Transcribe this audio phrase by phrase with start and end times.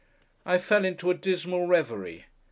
[0.47, 2.25] I fell into a dismal reverie.